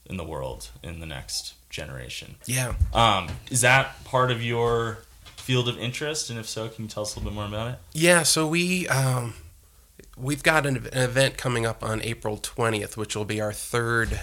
[0.06, 2.36] in the world in the next generation.
[2.46, 2.74] Yeah.
[2.94, 5.00] Um, is that part of your
[5.38, 6.30] field of interest?
[6.30, 7.80] And if so, can you tell us a little bit more about it?
[7.94, 9.34] Yeah, so we um,
[10.18, 14.20] we've got an, an event coming up on April twentieth, which will be our third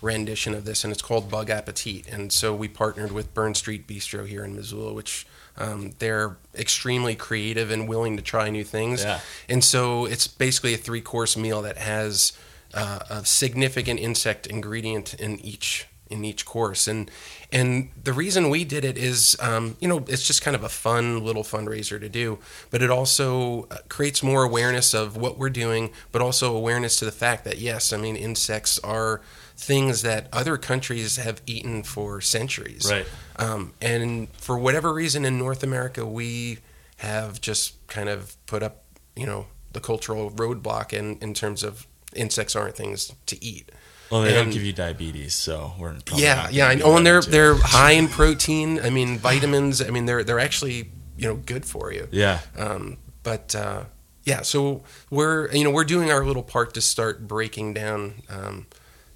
[0.00, 2.06] rendition of this, and it's called Bug Appetit.
[2.08, 7.16] And so we partnered with Burns Street Bistro here in Missoula, which um, they're extremely
[7.16, 9.02] creative and willing to try new things.
[9.02, 9.20] Yeah.
[9.48, 12.32] And so it's basically a three course meal that has
[12.74, 17.10] uh, a significant insect ingredient in each in each course and
[17.52, 20.68] and the reason we did it is um, you know it's just kind of a
[20.68, 22.38] fun little fundraiser to do
[22.70, 27.04] but it also uh, creates more awareness of what we're doing but also awareness to
[27.04, 29.20] the fact that yes i mean insects are
[29.56, 33.06] things that other countries have eaten for centuries Right.
[33.36, 36.58] um, and for whatever reason in North America, we
[36.98, 38.84] have just kind of put up,
[39.16, 43.70] you know, the cultural roadblock in, in terms of insects aren't things to eat.
[44.10, 46.66] Well, they don't give you diabetes, so we're yeah, yeah.
[46.66, 47.30] I gonna know, do and they're too.
[47.30, 48.80] they're high in protein.
[48.80, 49.82] I mean, vitamins.
[49.82, 52.08] I mean, they're they're actually you know good for you.
[52.10, 52.40] yeah.
[52.56, 53.84] Um, but uh,
[54.24, 58.66] yeah, so we're you know we're doing our little part to start breaking down, um,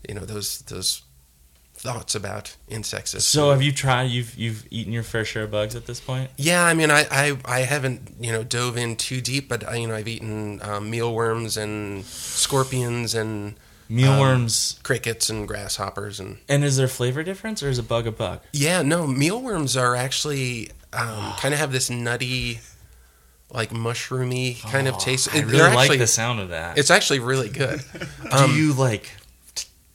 [0.07, 1.03] you know, those those
[1.75, 3.25] thoughts about insects.
[3.25, 4.05] So have you tried?
[4.05, 6.31] You've you've eaten your fair share of bugs at this point.
[6.37, 9.77] Yeah, I mean, I, I, I haven't you know dove in too deep, but I,
[9.77, 13.55] you know I've eaten um, mealworms and scorpions and
[13.93, 14.81] Mealworms.
[14.83, 18.41] crickets and grasshoppers and and is there flavor difference, or is a bug a bug?
[18.53, 22.61] yeah, no, mealworms are actually um, kind of have this nutty,
[23.51, 25.29] like mushroomy kind of taste.
[25.33, 26.79] Oh, I really they're like the sound of that.
[26.79, 27.81] It's actually really good.
[28.33, 29.11] Um, Do you like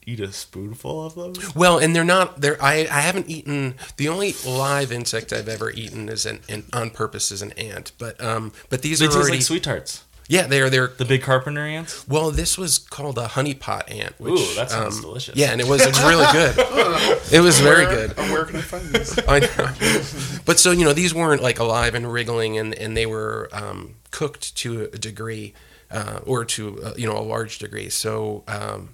[0.06, 1.34] eat a spoonful of them?
[1.56, 2.40] Well, and they're not.
[2.40, 2.62] They're.
[2.62, 2.82] I.
[2.92, 3.74] I haven't eaten.
[3.98, 7.94] The only live insect I've ever eaten is an, an on purpose is an ant.
[7.98, 8.52] But um.
[8.70, 9.32] But these They are already.
[9.38, 10.04] like sweet tarts.
[10.28, 12.08] Yeah, they're they're The big carpenter ants.
[12.08, 14.20] Well, this was called a honeypot ant.
[14.20, 15.36] Which, Ooh, that sounds um, delicious.
[15.36, 16.56] Yeah, and it was, it was really good.
[17.32, 18.12] It was very good.
[18.18, 19.20] uh, Where can I find this?
[19.28, 20.42] I know.
[20.46, 23.96] But so you know, these weren't like alive and wriggling, and and they were um,
[24.12, 25.54] cooked to a degree,
[25.92, 27.90] uh, or to uh, you know a large degree.
[27.90, 28.90] So um,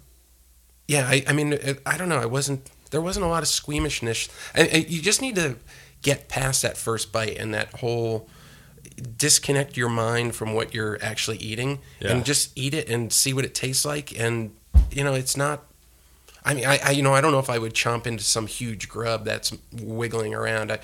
[0.87, 2.17] yeah, I, I mean, it, I don't know.
[2.19, 2.69] I wasn't.
[2.91, 4.29] There wasn't a lot of squeamishness.
[4.53, 5.55] And, and you just need to
[6.03, 8.27] get past that first bite and that whole
[9.17, 12.11] disconnect your mind from what you're actually eating Yeah.
[12.11, 14.17] and just eat it and see what it tastes like.
[14.19, 14.53] And
[14.91, 15.63] you know, it's not.
[16.45, 18.47] I mean, I, I you know, I don't know if I would chomp into some
[18.47, 20.71] huge grub that's wiggling around.
[20.73, 20.79] I,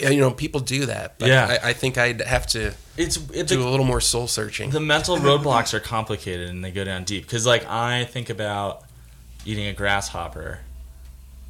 [0.00, 1.58] you know, people do that, but Yeah.
[1.62, 4.70] I, I think I'd have to It's it's do a little more soul searching.
[4.70, 8.82] the mental roadblocks are complicated and they go down deep because like i think about
[9.44, 10.60] eating a grasshopper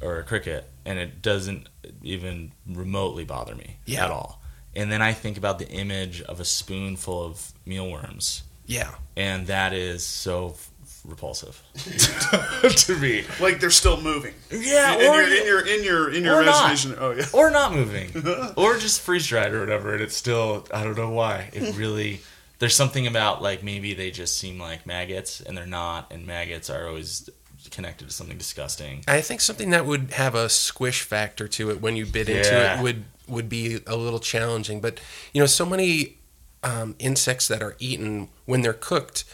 [0.01, 1.67] or a cricket and it doesn't
[2.03, 4.05] even remotely bother me Yeah.
[4.05, 4.39] at all
[4.75, 8.43] and then i think about the image of a spoonful of mealworms.
[8.65, 10.71] Yeah, and that is so f-
[11.05, 11.61] repulsive.
[12.85, 13.25] To me.
[13.41, 14.33] Like they're still moving.
[14.49, 16.85] yeah in, or, your, in your in your in your or not.
[16.97, 17.25] Oh yeah.
[17.33, 18.09] or not moving.
[18.55, 21.49] Or just freeze dried or whatever and it's still i don't know why.
[21.51, 22.21] It really
[22.59, 26.69] there's something about like maybe they just seem like maggots and they're not and maggots
[26.69, 27.29] are always
[27.73, 31.81] connected to something disgusting I think something that would have a squish factor to it
[31.81, 34.81] when you bit into it would would be a little challenging.
[34.81, 34.99] But
[35.33, 36.17] you know, so many
[36.63, 39.25] um, insects that are eaten when they're cooked,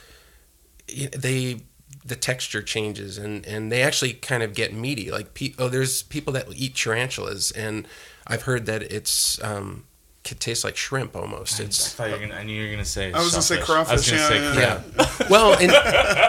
[0.88, 1.62] they
[2.06, 5.12] the texture changes and and they actually kind of get meaty.
[5.12, 7.88] Like pe- oh, there's people that eat tarantulas, and
[8.28, 9.86] I've heard that it's um,
[10.24, 11.60] could taste like shrimp almost.
[11.60, 13.12] I It's thought you were gonna, I knew you were gonna say.
[13.14, 13.70] I was gonna say shellfish.
[13.70, 15.20] I was crawfish, gonna say yeah, crab.
[15.22, 15.28] yeah.
[15.30, 15.72] well, and,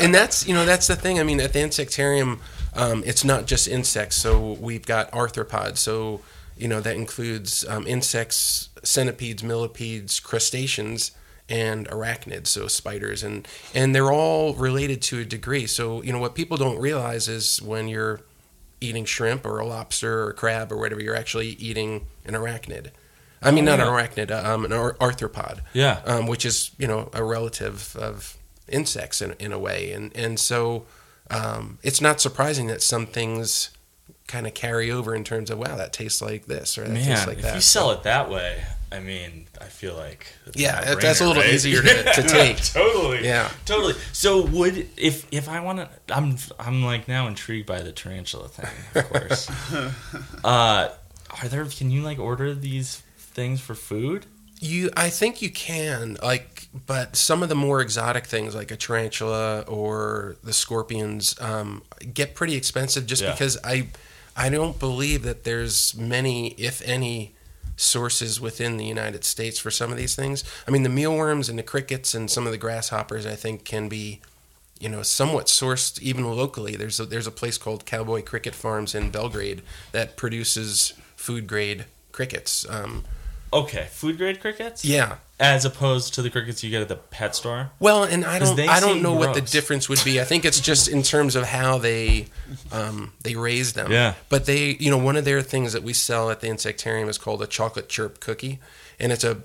[0.03, 1.19] and that's you know that's the thing.
[1.19, 2.39] I mean, at the insectarium,
[2.75, 4.17] um, it's not just insects.
[4.17, 5.79] So we've got arthropods.
[5.79, 6.21] So
[6.57, 11.11] you know that includes um, insects, centipedes, millipedes, crustaceans,
[11.49, 12.47] and arachnids.
[12.47, 15.67] So spiders, and and they're all related to a degree.
[15.67, 18.21] So you know what people don't realize is when you're
[18.81, 22.93] eating shrimp or a lobster or a crab or whatever, you're actually eating an arachnid.
[23.43, 23.89] I mean, Oh, not yeah.
[23.89, 26.01] an arachnid, uh, um, an ar- arthropod Yeah.
[26.05, 28.37] um, which is you know a relative of
[28.69, 30.85] insects in, in a way, and and so
[31.31, 33.71] um, it's not surprising that some things
[34.27, 37.27] kind of carry over in terms of wow that tastes like this or that tastes
[37.27, 37.49] like if that.
[37.51, 41.21] If you sell it that way, I mean, I feel like it's Yeah, no-brainer, that's
[41.21, 41.53] a little right?
[41.55, 42.63] easier to- to take.
[42.63, 43.25] totally.
[43.25, 43.49] Yeah.
[43.65, 43.95] totally.
[44.13, 48.49] So would if if I want to, I'm I'm like now intrigued by the tarantula
[48.49, 48.71] thing.
[48.95, 49.49] Of course.
[50.45, 50.89] uh,
[51.43, 51.65] are there?
[51.67, 54.27] Can you like order these things for food?
[54.61, 58.77] You, I think you can like, but some of the more exotic things like a
[58.77, 63.33] tarantula or the scorpions um, get pretty expensive just Yeah.
[63.33, 63.89] because I,
[64.37, 67.35] I don't believe that there's many, if any,
[67.77, 70.45] sources within the United States for some of these things.
[70.69, 73.89] I mean, the mealworms and the crickets and some of the grasshoppers, I think, can
[73.89, 74.21] be,
[74.79, 76.77] you know, somewhat sourced even locally.
[76.77, 79.63] There's a, there's a place called Cowboy Cricket Farms in Belgrade
[79.93, 82.67] that produces food grade crickets.
[82.69, 83.05] Um,
[83.53, 84.85] Okay, food grade crickets.
[84.85, 87.71] yeah, As opposed to the crickets you get at the pet store.
[87.81, 90.21] Well, and I don't, I don't know what the difference would be.
[90.21, 92.27] I think it's just in terms of how they,
[92.71, 93.91] um, they raise them.
[93.91, 94.15] Yeah.
[94.29, 97.19] But they, you know, one of their things that we sell at the insectarium is
[97.19, 98.61] called a chocolate chirp cookie,
[99.01, 99.39] and it's a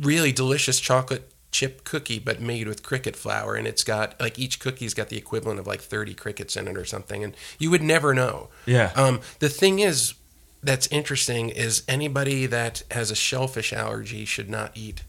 [0.00, 4.60] really delicious chocolate chip cookie, but made with cricket flour, and it's got like each
[4.60, 7.82] cookie's got the equivalent of like thirty crickets in it or something, and you would
[7.82, 8.48] never know.
[8.66, 8.92] Yeah.
[8.94, 10.14] Um, the thing is,
[10.62, 15.02] that's interesting is anybody that has a shellfish allergy should not eat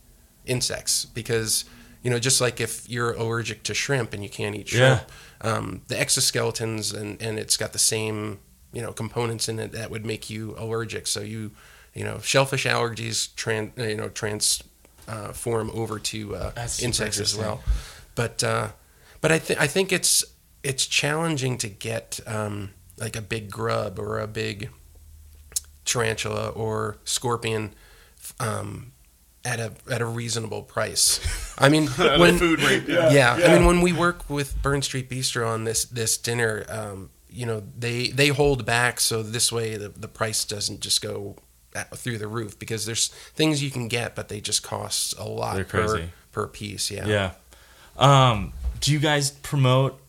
[0.46, 1.66] insects because
[2.04, 5.02] you know just like if you're allergic to shrimp and you can't eat shrimp,
[5.42, 8.40] um, the exoskeletons and and it's got the same
[8.74, 11.08] you know components in it that would make you allergic.
[11.08, 11.52] So you
[11.94, 14.64] you know shellfish allergies tran you know trans
[15.08, 17.62] uh, form over to uh, insects as well.
[18.16, 18.70] But uh,
[19.20, 20.24] but I think I think it's
[20.64, 24.70] it's challenging to get um, like a big grub or a big
[25.92, 27.74] tarantula or scorpion
[28.40, 28.92] um,
[29.44, 31.20] at a at a reasonable price.
[31.58, 31.88] I mean,
[32.20, 32.84] when food rate.
[32.88, 33.10] Yeah.
[33.12, 37.10] yeah, I mean, when we work with Burns Street Bistro on this this dinner, um,
[37.30, 41.36] you know, they they hold back so this way the the price doesn't just go
[41.96, 45.56] through the roof because there's things you can get, but they just cost a lot
[45.56, 46.10] They're per crazy.
[46.32, 46.92] per piece.
[46.92, 47.08] Yeah.
[47.08, 47.32] Yeah.
[47.98, 50.02] Um, do you guys promote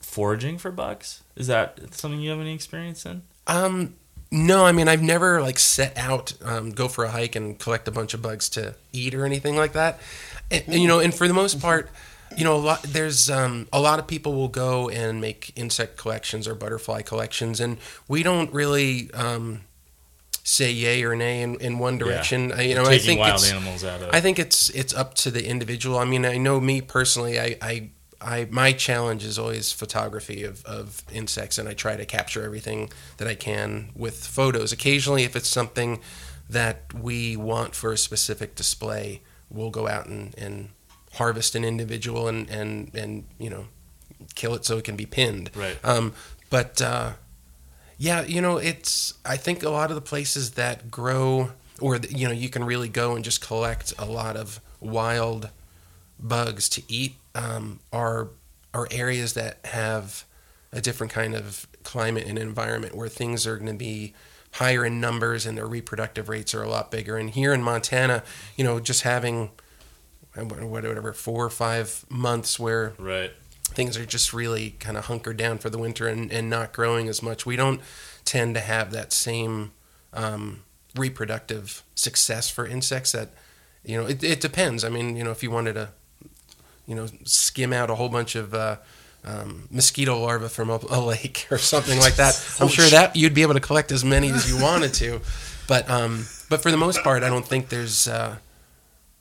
[0.00, 1.22] foraging for bugs?
[1.36, 3.22] Is that something you have any experience in?
[3.46, 3.94] Um,
[4.32, 7.86] no, I mean I've never like set out um, go for a hike and collect
[7.86, 10.00] a bunch of bugs to eat or anything like that.
[10.50, 11.90] And, and, you know, and for the most part,
[12.36, 15.96] you know, a lot there's um, a lot of people will go and make insect
[15.98, 17.76] collections or butterfly collections, and
[18.08, 19.60] we don't really um,
[20.42, 22.52] say yay or nay in, in one direction.
[22.52, 24.14] I, you know, I think wild it's, animals out of.
[24.14, 25.98] I think it's it's up to the individual.
[25.98, 27.38] I mean, I know me personally.
[27.38, 27.90] I, I,
[28.22, 32.90] I my challenge is always photography of, of insects, and I try to capture everything
[33.18, 34.72] that I can with photos.
[34.72, 36.00] Occasionally, if it's something
[36.48, 40.70] that we want for a specific display, we'll go out and, and
[41.14, 43.66] harvest an individual and, and, and you know
[44.34, 45.50] kill it so it can be pinned.
[45.54, 45.78] Right.
[45.84, 46.14] Um,
[46.50, 47.12] but uh,
[47.98, 52.26] yeah, you know, it's I think a lot of the places that grow or you
[52.26, 55.50] know you can really go and just collect a lot of wild
[56.18, 58.30] bugs to eat um, are
[58.74, 60.24] are areas that have
[60.72, 64.14] a different kind of climate and environment where things are going to be
[64.52, 67.16] higher in numbers and their reproductive rates are a lot bigger.
[67.16, 68.22] And here in Montana,
[68.56, 69.50] you know, just having
[70.36, 73.32] uh, whatever four or five months where Right.
[73.74, 77.08] things are just really kind of hunkered down for the winter and, and not growing
[77.08, 77.44] as much.
[77.44, 77.80] We don't
[78.24, 79.72] tend to have that same
[80.14, 80.62] um,
[80.96, 83.30] reproductive success for insects that,
[83.84, 84.84] you know, it, it depends.
[84.84, 85.90] I mean, you know, if you wanted to,
[86.92, 88.76] you know, skim out a whole bunch of uh,
[89.24, 93.32] um, mosquito larvae from a, a lake or something like that, I'm sure that you'd
[93.34, 95.20] be able to collect as many as you wanted to.
[95.68, 98.06] But um, but for the most part, I don't think there's.
[98.08, 98.36] Uh,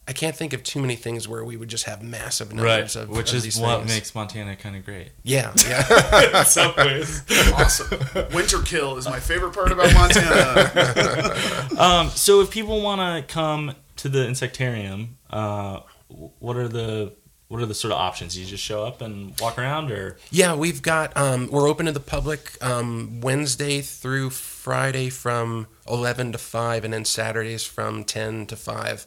[0.08, 3.04] I can't think of too many things where we would just have massive numbers Right.
[3.04, 3.92] of Which of is these what things.
[3.94, 5.12] makes Montana kind of great.
[5.24, 6.40] Yeah, yeah.
[6.40, 7.22] In some ways.
[7.54, 8.00] awesome.
[8.34, 11.36] Winter kill is my favorite part about Montana.
[11.80, 15.80] Um, so if people want to come to the insectarium, uh,
[16.10, 17.14] what are the
[17.52, 18.38] what are the sort of options?
[18.38, 21.92] You just show up and walk around, or Yeah, we've got um, we're open to
[21.92, 28.46] the public um, Wednesday through Friday from eleven to five, and then Saturdays from ten
[28.46, 29.06] to five,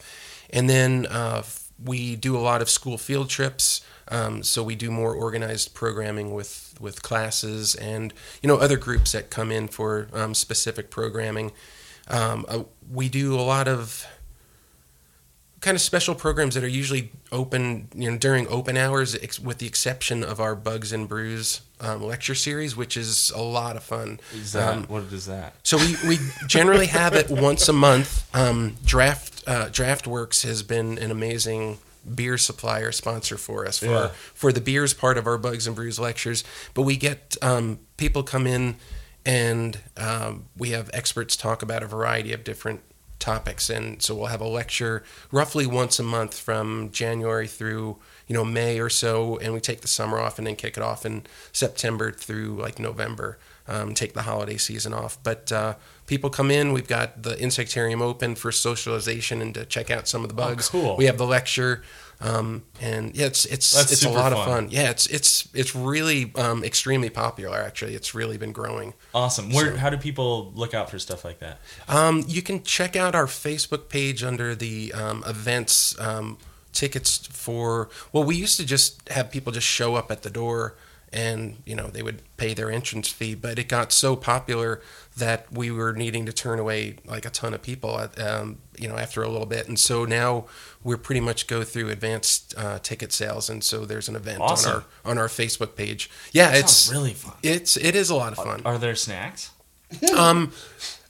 [0.51, 1.43] and then uh,
[1.83, 3.81] we do a lot of school field trips.
[4.09, 9.13] Um, so we do more organized programming with with classes and you know other groups
[9.13, 11.51] that come in for um, specific programming.
[12.09, 14.07] Um, uh, we do a lot of
[15.65, 19.59] kind of special programs that are usually open you know during open hours ex- with
[19.59, 23.83] the exception of our bugs and brews um, lecture series which is a lot of
[23.83, 25.55] fun is that Um, what is that?
[25.63, 30.63] so we, we generally have it once a month um, draft uh, Draught Works has
[30.63, 31.79] been an amazing
[32.15, 34.09] beer supplier sponsor for us for Yeah.
[34.35, 38.23] for the beers part of our bugs and brews lectures but we get um, people
[38.23, 38.77] come in
[39.27, 42.81] and um, we have experts talk about a variety of different
[43.25, 43.71] topics.
[43.71, 48.45] And so we'll have a lecture roughly once a month from january through you know
[48.45, 49.39] may or so.
[49.39, 52.79] And we take the summer off and then kick it off in september through like
[52.79, 55.19] november um, take the holiday season off.
[55.23, 55.75] But uh,
[56.07, 56.73] people come in.
[56.73, 60.69] We've got the insectarium open for socialization and to check out some of the bugs.
[60.69, 60.97] cool.
[60.97, 61.83] we have the lecture
[62.21, 64.65] um, and yeah it's it's That's it's a lot of fun.
[64.65, 69.51] fun yeah it's it's it's really um, extremely popular actually it's really been growing Awesome.
[69.53, 69.73] Where?
[69.73, 71.59] So- how do people look out for stuff like that?
[71.89, 76.39] um, you can check out our Facebook page under the um, events um,
[76.73, 77.89] tickets for.
[78.13, 80.75] Well, we used to just have people just show up at the door,
[81.15, 83.35] and you know they would pay their entrance fee.
[83.35, 84.83] But it got so popular
[85.17, 87.99] that we were needing to turn away like a ton of people.
[87.99, 90.47] At, um, you know, after a little bit, and so now
[90.83, 94.71] we're pretty much go through advanced uh, ticket sales, and so there's an event Awesome.
[94.71, 96.11] on our on our Facebook page.
[96.33, 97.35] Yeah, That it's really fun.
[97.43, 98.63] it's it is a lot of fun.
[98.65, 99.51] Are there snacks?
[100.19, 100.51] Um,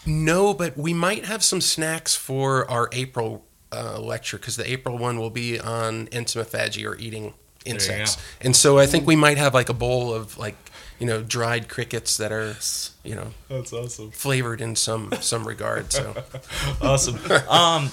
[0.06, 4.98] no, but we might have some snacks for our April uh, lecture because the April
[4.98, 7.32] one will be on entomophagy or eating
[7.64, 10.56] insects, and so I think we might have like a bowl of like
[10.98, 12.54] you know dried crickets that are
[13.02, 14.10] you know That's awesome.
[14.10, 15.92] flavored in some some regard.
[15.92, 16.14] So
[16.82, 17.18] Awesome.
[17.48, 17.90] um,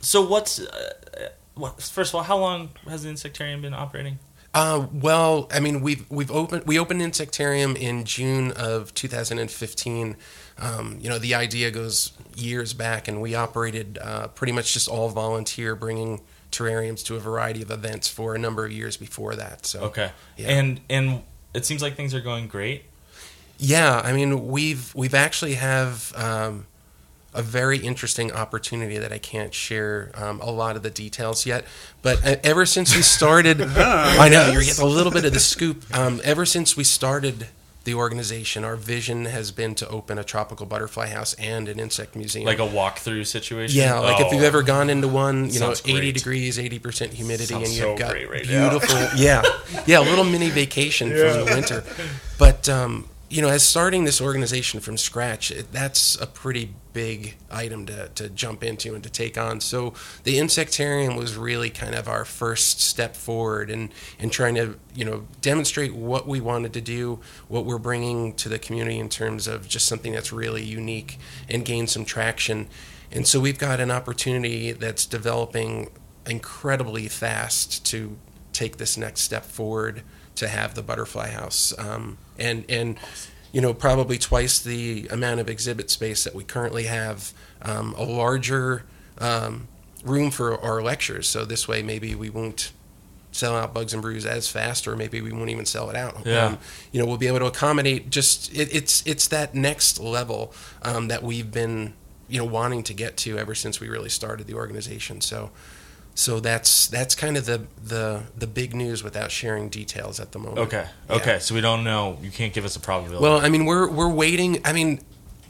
[0.00, 1.80] so what's uh, what?
[1.82, 4.18] First of all, how long has the insectarium been operating?
[4.52, 10.16] Uh, well, I mean, we've we've opened we opened Insectarium in June of 2015.
[10.58, 14.88] Um, you know, the idea goes years back, and we operated uh, pretty much just
[14.88, 16.20] all volunteer, bringing
[16.52, 19.66] terrariums to a variety of events for a number of years before that.
[19.66, 20.12] So Okay.
[20.36, 20.48] Yeah.
[20.50, 22.84] And and it seems like things are going great.
[23.58, 26.66] Yeah, I mean, we've we've actually have um,
[27.32, 31.64] a very interesting opportunity that I can't share um, a lot of the details yet.
[32.02, 35.40] But uh, ever since we started, I know you're getting a little bit of the
[35.40, 35.84] scoop.
[35.96, 37.48] Um, ever since we started
[37.84, 42.16] the organization, our vision has been to open a tropical butterfly house and an insect
[42.16, 42.46] museum.
[42.46, 43.78] Like a walkthrough situation.
[43.78, 44.32] yeah, like if Oh.
[44.32, 46.14] you've ever gone into one, you know, 80 great.
[46.14, 49.42] degrees, 80% humidity, Sounds and you've so got great right beautiful, yeah,
[49.86, 51.84] yeah, a little mini vacation from the winter.
[52.38, 57.36] But um, you know, as starting this organization from scratch, it, that's a pretty big
[57.50, 59.60] item to, to jump into and to take on.
[59.60, 64.78] So the insectarium was really kind of our first step forward and and trying to
[64.94, 67.18] you know demonstrate what we wanted to do,
[67.48, 71.18] what we're bringing to the community in terms of just something that's really unique
[71.48, 72.68] and gain some traction.
[73.10, 75.90] And so we've got an opportunity that's developing
[76.26, 78.16] incredibly fast to
[78.52, 80.02] take this next step forward
[80.36, 82.96] to have the butterfly house um, and and
[83.52, 87.32] you know probably twice the amount of exhibit space that we currently have
[87.62, 88.84] um, a larger
[89.18, 89.68] um,
[90.04, 92.72] room for our lectures so this way maybe we won't
[93.34, 96.24] sell out Bugs and Brews as fast, or maybe we won't even sell it out.
[96.24, 96.46] Yeah.
[96.46, 96.58] Um,
[96.92, 98.10] you know, we'll be able to accommodate.
[98.10, 101.94] Just it, it's it's that next level um, that we've been
[102.28, 105.20] you know wanting to get to ever since we really started the organization.
[105.20, 105.50] So.
[106.16, 110.38] So that's that's kind of the, the the big news without sharing details at the
[110.38, 110.58] moment.
[110.58, 110.86] Okay.
[111.10, 111.16] Yeah.
[111.16, 111.38] Okay.
[111.40, 112.18] So we don't know.
[112.22, 113.22] You can't give us a probability.
[113.22, 114.60] Well, I mean, we're we're waiting.
[114.64, 115.00] I mean,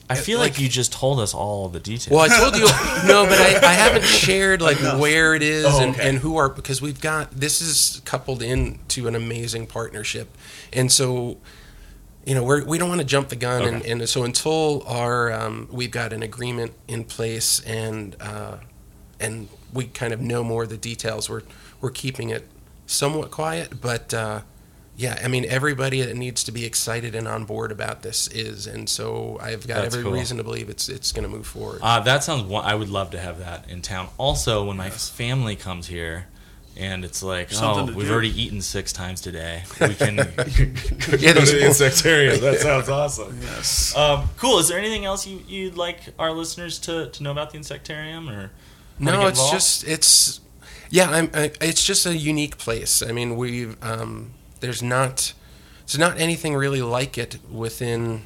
[0.09, 2.15] I feel like, like- you just told us all the details.
[2.15, 2.65] Well, I told you
[3.07, 6.09] no, but I, I haven't shared like where it is Oh, and, okay.
[6.09, 10.29] and who are because we've got this is coupled into an amazing partnership,
[10.73, 11.37] and so
[12.25, 15.31] you know we're we don't want to jump the gun, and, and so until our
[15.31, 18.57] um, we've got an agreement in place and uh,
[19.21, 21.43] and we kind of know more of the details, we're
[21.81, 22.47] we're keeping it
[22.87, 24.15] somewhat quiet, but.
[24.15, 24.41] Uh,
[24.97, 28.69] yeah, I mean everybody that needs to be excited and on board about this is,
[28.69, 30.13] and so I've got That's every cool.
[30.13, 31.81] reason to believe it's it's going to move forward.
[31.83, 32.45] Uh, that sounds.
[32.45, 34.09] One, I would love to have that in town.
[34.19, 36.27] Also, when my family comes here,
[36.77, 38.13] and it's like, Something oh, we've do.
[38.13, 39.63] already eaten six times today.
[39.81, 42.41] We can Yeah, go to the insectarium.
[42.41, 43.39] That sounds awesome.
[43.43, 43.97] Yes.
[43.97, 44.59] Um, cool.
[44.59, 48.29] Is there anything else you, you'd like our listeners to, to know about the insectarium,
[48.29, 48.51] or wanna
[48.99, 49.53] No, it's involved?
[49.53, 50.41] just it's
[50.91, 53.03] yeah, I'm I, it's just a unique place.
[53.03, 55.33] I mean, we um there's not
[55.87, 58.23] there's not anything really like it within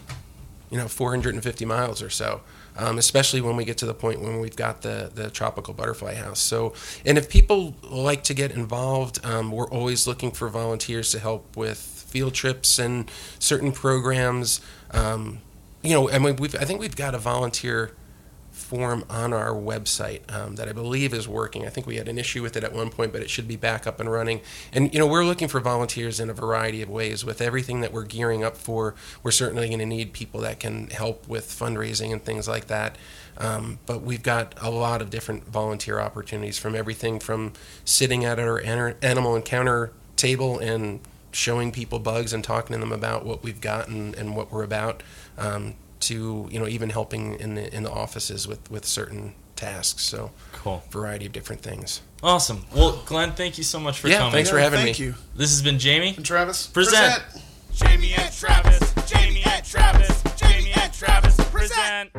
[0.70, 2.42] you know 450 miles or so.
[2.80, 6.14] Um, especially when we get to the point when we've got the, the tropical butterfly
[6.14, 6.38] house.
[6.38, 11.18] So, and if people like to get involved, um, we're always looking for volunteers to
[11.18, 13.10] help with field trips and
[13.40, 14.60] certain programs.
[14.92, 15.40] Um,
[15.82, 17.96] you know, I mean, we've, I think we've got a volunteer
[18.58, 21.64] form on our website um, that I believe is working.
[21.64, 23.56] I think we had an issue with it at one point, but it should be
[23.56, 24.40] back up and running.
[24.72, 27.24] And you know, we're looking for volunteers in a variety of ways.
[27.24, 30.88] With everything that we're gearing up for, we're certainly going to need people that can
[30.88, 32.96] help with fundraising and things like that.
[33.38, 37.52] Um, but we've got a lot of different volunteer opportunities from everything from
[37.84, 41.00] sitting at our animal encounter table and
[41.30, 44.64] showing people bugs and talking to them about what we've got and, and what we're
[44.64, 45.02] about
[45.36, 50.04] um, to you know even helping in the in the offices with with certain tasks
[50.04, 50.82] so cool.
[50.90, 52.64] variety of different things Awesome.
[52.74, 54.12] Well, Glenn, thank you so much for coming.
[54.14, 54.32] Yeah, coming.
[54.32, 54.86] thanks for having me.
[54.86, 55.04] Thank me.
[55.06, 55.14] you.
[55.36, 56.14] This has been Jamie.
[56.16, 57.22] And Travis, Present.
[57.72, 62.10] Jamie and Travis, Jamie and Travis, Jamie and Travis, present.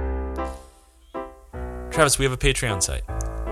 [1.92, 3.04] Travis, we have a Patreon site.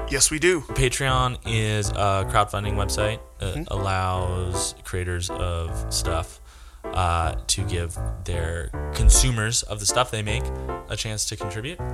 [0.09, 0.61] Yes, we do.
[0.61, 3.73] Patreon is a crowdfunding website that Mm-hmm.
[3.73, 6.39] allows creators of stuff
[6.97, 7.95] uh, to give
[8.25, 10.43] their consumers of the stuff they make
[10.89, 11.79] a chance to contribute.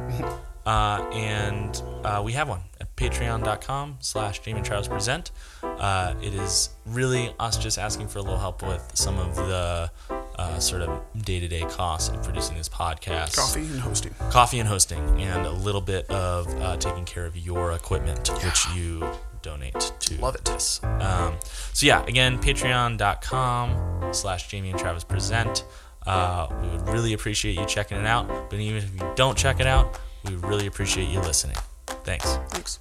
[0.66, 5.32] Uh, and uh, we have one at patreon.com slash Jamie and Travis Present.
[5.62, 9.92] Uh, it is really us just asking for a little help with some of the
[10.38, 14.16] uh, sort of day-to-day costs of producing this podcast Coffee and hosting.
[14.30, 18.66] coffee and hosting, and a little bit of uh, taking care of your equipment, which
[18.74, 19.06] you
[19.44, 20.46] donate to Love it.
[20.46, 20.82] this.
[20.84, 21.38] Um,
[21.74, 25.66] so yeah, again, patreon.com slash Jamie and Travis present.
[26.08, 28.50] Uh, we would really appreciate you checking it out.
[28.50, 31.58] But even if you don't check it out, we really appreciate you listening.
[32.04, 32.38] Thanks.
[32.50, 32.80] Thanks.